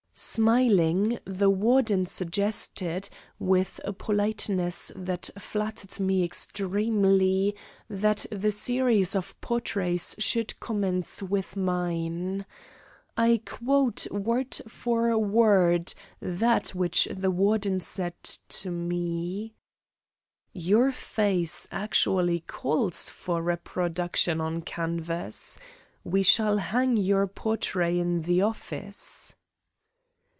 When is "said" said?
17.79-18.21